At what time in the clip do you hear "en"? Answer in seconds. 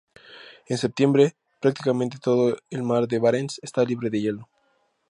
0.67-0.79